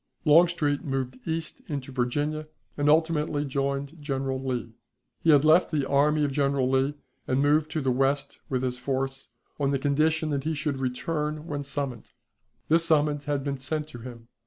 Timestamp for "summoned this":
11.63-12.83